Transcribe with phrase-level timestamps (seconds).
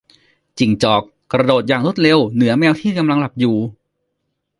[0.57, 1.01] จิ้งจอก
[1.31, 3.57] กระโดดอย่างรวดเร็ว เหนือแมวที่กำลังหลับอยู่